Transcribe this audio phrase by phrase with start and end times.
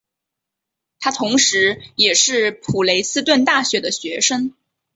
[0.99, 4.55] 他同时也是普雷斯顿大学的学生。